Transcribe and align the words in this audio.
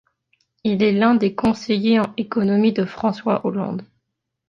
Il 0.63 0.81
est 0.81 0.93
l'un 0.93 1.13
des 1.13 1.35
conseillers 1.35 1.99
en 1.99 2.11
économie 2.17 2.73
de 2.73 2.85
François 2.85 3.45
Hollande. 3.45 3.83